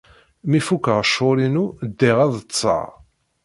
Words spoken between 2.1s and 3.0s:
ad ḍḍseɣ.